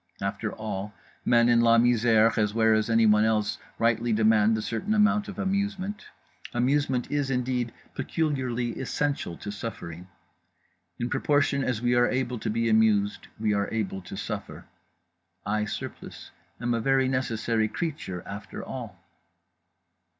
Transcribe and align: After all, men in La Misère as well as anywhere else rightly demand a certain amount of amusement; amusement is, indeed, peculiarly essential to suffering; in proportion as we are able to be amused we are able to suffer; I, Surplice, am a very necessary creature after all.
After 0.19 0.51
all, 0.51 0.95
men 1.25 1.47
in 1.47 1.61
La 1.61 1.77
Misère 1.77 2.35
as 2.35 2.55
well 2.55 2.75
as 2.75 2.89
anywhere 2.89 3.23
else 3.23 3.59
rightly 3.77 4.11
demand 4.11 4.57
a 4.57 4.61
certain 4.63 4.95
amount 4.95 5.27
of 5.27 5.37
amusement; 5.37 6.07
amusement 6.55 7.11
is, 7.11 7.29
indeed, 7.29 7.71
peculiarly 7.93 8.71
essential 8.79 9.37
to 9.37 9.51
suffering; 9.51 10.07
in 10.97 11.07
proportion 11.07 11.63
as 11.63 11.83
we 11.83 11.93
are 11.93 12.07
able 12.09 12.39
to 12.39 12.49
be 12.49 12.67
amused 12.67 13.27
we 13.39 13.53
are 13.53 13.69
able 13.71 14.01
to 14.01 14.17
suffer; 14.17 14.65
I, 15.45 15.65
Surplice, 15.65 16.31
am 16.59 16.73
a 16.73 16.81
very 16.81 17.07
necessary 17.07 17.67
creature 17.67 18.23
after 18.25 18.63
all. 18.65 18.99